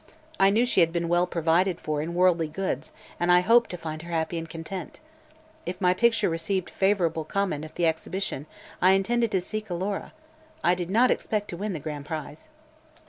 [0.39, 3.77] I knew she had been well provided for in worldly goods and I hoped to
[3.77, 4.99] find her happy and content.
[5.63, 8.47] If my picture received favorable comment at the exhibition
[8.81, 10.11] I intended to seek Alora.
[10.63, 12.49] I did not expect to win the Grand Prize."